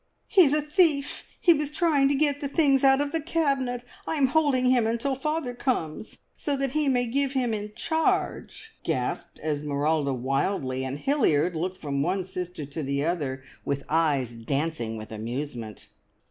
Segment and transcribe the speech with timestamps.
[0.27, 1.27] "He's a thief!
[1.39, 3.83] He was trying to get the things out of the cabinet.
[4.07, 8.71] I am holding him until father comes, so that he may give him in charge!"
[8.83, 14.97] gasped Esmeralda wildly; and Hilliard looked from one sister to the other with eyes dancing
[14.97, 15.87] with amusement.